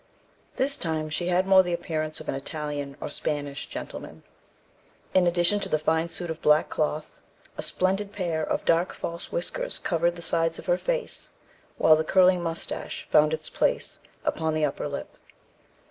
[0.55, 4.23] This time she had more the appearance of an Italian or Spanish gentleman.
[5.13, 7.19] In addition to the fine suit of black cloth,
[7.55, 11.29] a splendid pair of dark false whiskers covered the sides of her face,
[11.77, 15.17] while the curling moustache found its place upon the upper lip.